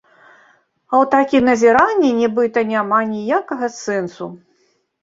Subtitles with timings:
[0.91, 4.35] А ў такім назіранні, нібыта, няма ніякага сэнсу.